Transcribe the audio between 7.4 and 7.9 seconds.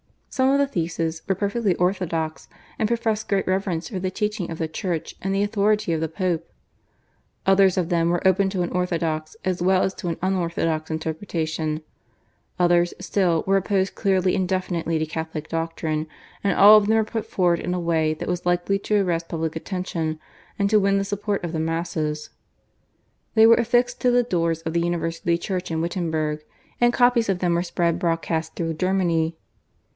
others of